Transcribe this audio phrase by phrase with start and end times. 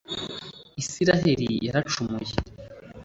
[0.83, 2.33] israheli yaracumuye